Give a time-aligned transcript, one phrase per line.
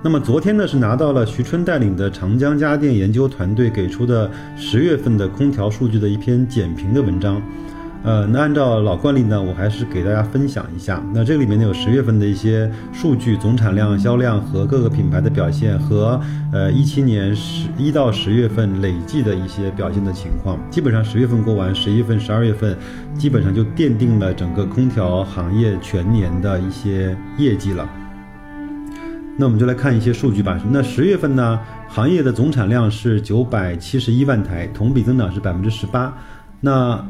[0.00, 7.42] 那么昨天呢，是拿到了徐春带领的长江家电研究团队给出的十月份的空调数据的一篇简评的文章。
[8.04, 11.02] 呃，那按照老惯例呢，我还是给大家分享一下。
[11.12, 16.18] 那这里面呢有十月份的一些数据，总产量、销量和各个品牌的表现，和
[16.52, 20.56] 呃一七年十一到十月份累计的一些表现的情况。
[20.70, 22.76] 基本上十月份过完，十一份、十二月份，
[23.18, 27.86] 基本上就奠定了整个空调行业全年的一些业绩了。
[29.40, 30.60] 那我们就来看一些数据吧。
[30.68, 36.12] 那十月份呢，行业的总产量是九百七十一万台，同比增长是百分之十八。
[36.60, 37.00] 那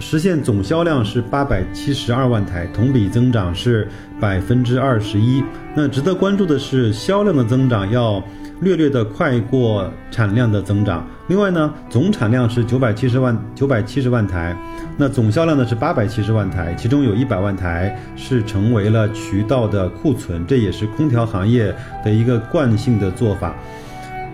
[0.00, 3.88] 实现总销量是八百七十二万台，同比增长是
[4.20, 5.42] 百分之二十一。
[5.74, 8.22] 那值得关注的是，销量的增长要
[8.60, 11.06] 略略的快过产量的增长。
[11.28, 14.56] 另外呢，总产量是九百七十万九百七十万台，
[14.98, 23.54] 那总销量呢是八百七十万台，其中有一百万台是成为了渠道的库存，这也是空调行业的一个惯性的做法。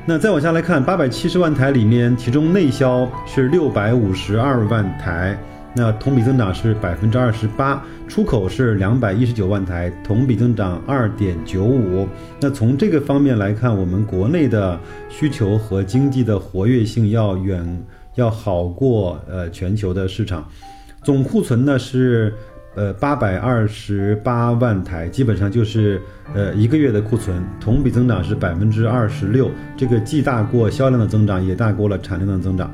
[0.07, 5.39] 那再往下来看，八百七十万台里面，其中内销是六百五十二万台。
[5.73, 12.09] 那同比增长是百分之二十八，出口是两百一十九万台，同比增长二点九五。
[12.41, 14.77] 那从这个方面来看，我们国内的
[15.09, 17.85] 需求和经济的活跃性要远
[18.17, 20.45] 要好过呃全球的市场。
[21.05, 22.35] 总库存呢是
[22.75, 26.01] 呃八百二十八万台，基本上就是
[26.35, 29.51] 呃一个月的库存，同比增长是百分之二十六。
[29.77, 32.71] 这个既大过销量的增长，也大过了产量的增长。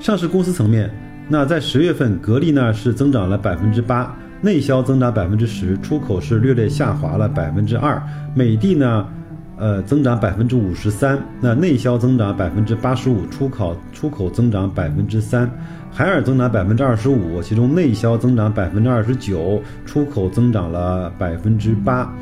[0.00, 0.90] 上市公司层面。
[1.28, 8.00] 那在十月份，格力呢是增长了百分之八，内销增长百分之十，出口是略略下滑了百分之二。
[8.32, 9.08] 美的呢，
[9.58, 15.50] 呃，增长百分之五十三，那内销增长百分之八十五，出口出口增长百分之三。
[15.90, 22.14] 海尔增长百分之二十五，其中内销增长百分之二十九，出口增长了百分之八。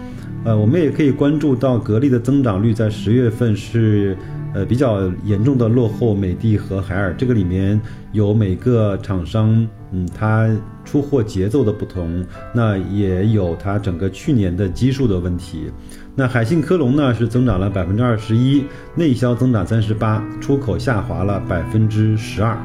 [0.45, 4.17] 呃，我们也可以关注到格力的增长率在十月份是。
[4.57, 7.81] 呃，比较严重的落后美的和海尔，这个里面
[8.13, 10.49] 有每个厂商，嗯，它
[10.85, 15.71] 出货节奏的不同，那也有它整个去年的基数的问题。
[16.17, 18.65] 那海信科龙呢是增长了百分之二十一，
[18.97, 22.59] 内销增长三十八，出口下滑了百分之十二。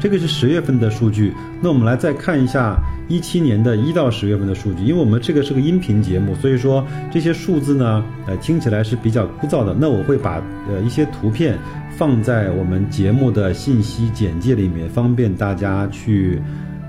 [0.00, 1.32] 这个是十月份的数据，
[1.62, 2.76] 那我们来再看一下。
[3.10, 9.76] 一七年的一到十月份的数据，因为我们这个是个音频节目，所以说这些数字呢，呃，听起来是比较枯燥的。
[9.78, 11.58] 那我会把呃一些图片
[11.98, 16.40] 放在我们节目的信息简介里面，方便大家去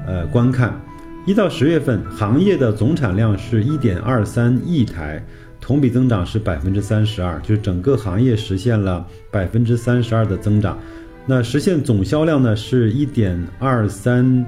[0.06, 0.80] 呃观看。
[1.26, 5.24] 一到十月份，行业的总产量是一点二三亿台，
[5.60, 10.78] 同比增长是百分之三十二，就是整个行业实现了百分之三十二的增长。
[11.26, 14.46] 那实现总销量呢是一点二三。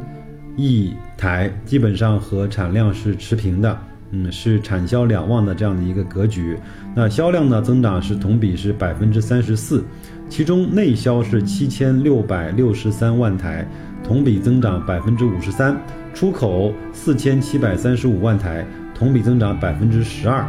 [0.56, 3.78] 一台基本上和产量是持平的，
[4.12, 6.58] 嗯，是产销两旺的这样的一个格局。
[6.96, 9.84] 那销量呢，增长是同比是百分之三十四，
[10.30, 13.68] 其中内销是七千六百六十三万台，
[14.04, 15.74] 同比增长百分之五十三；
[16.14, 20.46] 出口四千七百三十五万台，同比增长百分之十二。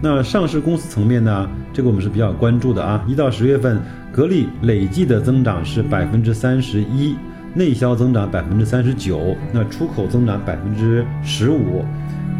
[0.00, 3.04] 那上市公司层面呢，这个我们是比较关注的啊。
[3.06, 7.14] 一到十月份，格力累计的增长是百分之三十一。
[7.54, 11.84] 内销增长百分之三十九，那出口增长百分之十五，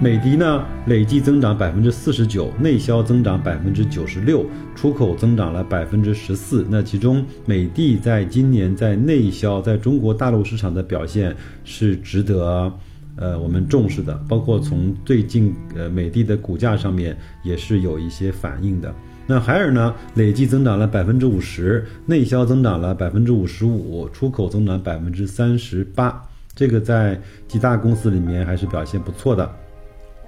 [0.03, 4.45] 美的呢累计增长百分之四十九，内销增长百分之九十六，
[4.75, 6.67] 出口增长了百分之十四。
[6.69, 12.73] 那其中美的在今年在内销在中国大陆市场的表现是值得，
[13.15, 18.93] 呃我们重视的，包括从最近呃美的的股价上面也是有一些反应的。
[19.27, 19.95] 那海尔呢？
[20.15, 26.23] 累计增长了百分之五十，内销增长了百分之五十五，出口增长百分之三十八。
[26.55, 27.19] 这个在
[27.49, 29.51] 几大公司里面还是表现不错的。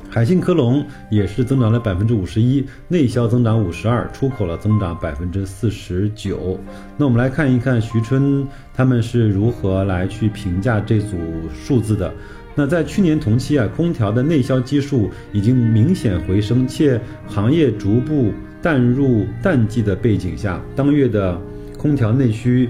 [0.08, 6.58] 海信科龙也是增长了百分之五十一，内销增长五十二，出口了增长百分之四十九。
[6.96, 11.18] 那我们来看一看徐春他们是如何来去评价这组
[11.54, 12.10] 数字的。
[12.54, 18.32] 那在去年同期啊，空调的内销基数已经明显回升，且行业逐步。
[18.66, 21.40] 淡入淡季的背景下，当月的
[21.78, 22.68] 空调内需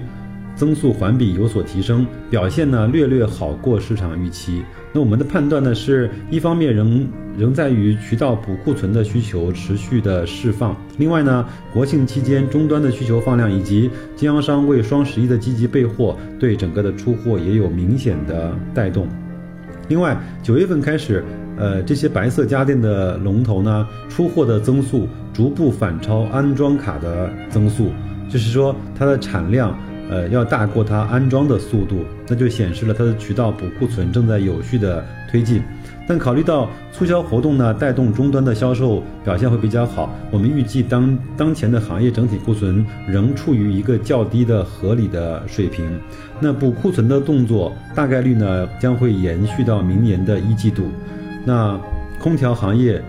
[0.55, 4.61] 增速环比有所提升，表现呢略略好过市场预期。
[4.93, 19.07] 那我们的判断呢是一方面仍仍在于渠道补库存的需求持续的释放，另外呢国庆期间终端的需求放量以及经销商为双十一的积极备货，对整个的出货也有明显的带动。
[19.87, 21.23] 另外九月份开始，
[21.57, 27.91] 呃这些白色家电的龙头呢出货的增速逐步反超安装卡的增速，
[28.27, 29.77] 就是说它的产量。
[30.09, 35.61] 呃，要大过它安装的速度，那就显示了它的渠道补库存正在有序的推进。
[36.07, 45.85] 但考虑到促销活动呢，带动终端的销售表现会比较好，我们预计当当前的行业整体库存仍处于一个较低的合理的水平。
[46.39, 50.83] 那补库存的动作大概率呢将会延续到明年的一季度。
[51.43, 51.77] 那
[52.17, 53.03] 空调行业，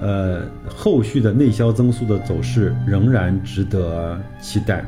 [0.00, 4.84] 呃，后续的内销增速的走势仍然值得期待。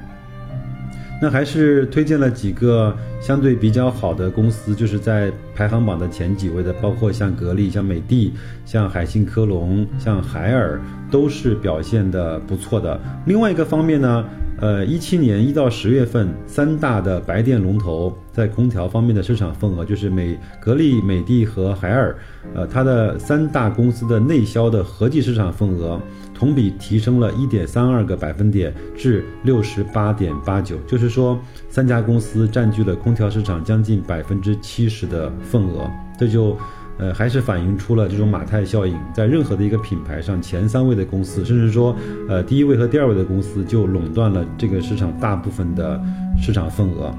[1.20, 8.32] 那还是推荐了几个相对比较好的公司，就是在排行榜的前几位的，包括像格力、像美的、
[8.64, 10.80] 像海信科龙、像海尔，
[11.10, 13.00] 都是表现的不错的。
[13.26, 14.24] 另外一个方面呢。
[14.62, 22.16] 呃，一七年一到十月份，三大的白电龙头在空调方面的市场份额，就是美格力、美的和海尔，
[22.54, 26.00] 呃，它的三大公司的内销的合计市场份额，
[26.32, 31.36] 同比提升了一点三二个百分点至六十八点八九，就是说，
[31.68, 36.56] 三家公司占据了空调市场将近百分之七十的份额，这就。
[36.98, 41.96] 呃，还是反映出了这种马太效应，在任何的一个品牌上，前三位的公司，甚至说，
[42.28, 46.00] 呃，第一位和第二位的公司就垄断了这个市场大部分的
[46.40, 47.12] 市场份额。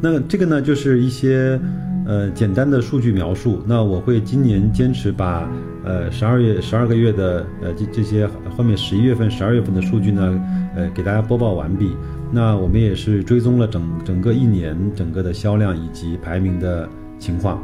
[0.00, 1.60] 那这个呢，就是一些
[2.06, 3.62] 呃简单的数据描述。
[3.66, 5.48] 那我会今年坚持把
[5.84, 10.40] 呃十二月十二个月的呃这这些后面十一月份、十二月份的数据呢，
[10.74, 11.94] 呃给大家播报完毕。
[12.32, 16.88] 那我们也是追踪了整整个一年整个的销量以及排名的
[17.18, 17.62] 情况。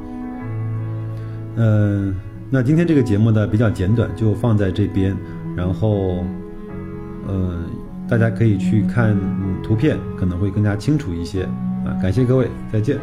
[1.57, 2.15] 嗯，
[2.51, 5.17] 那今天这个节目呢比较简短，就放在这边。
[5.55, 6.25] 然后，
[7.29, 7.59] 呃，
[8.09, 9.17] 大家可以去看
[9.63, 11.45] 图片，可能会更加清楚一些。
[11.85, 12.99] 啊，感谢各位，再见。